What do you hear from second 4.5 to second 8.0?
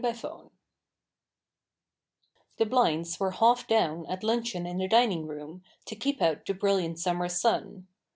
in the dining room, to keep out the brilliant summer sun.